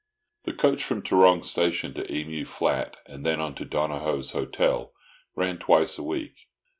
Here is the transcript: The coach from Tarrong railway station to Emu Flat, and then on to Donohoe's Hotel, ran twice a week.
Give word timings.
The 0.45 0.53
coach 0.53 0.83
from 0.83 1.03
Tarrong 1.03 1.21
railway 1.35 1.45
station 1.45 1.93
to 1.93 2.11
Emu 2.11 2.43
Flat, 2.45 2.97
and 3.05 3.23
then 3.23 3.39
on 3.39 3.53
to 3.53 3.65
Donohoe's 3.65 4.31
Hotel, 4.31 4.91
ran 5.35 5.59
twice 5.59 5.99
a 5.99 6.03
week. 6.03 6.47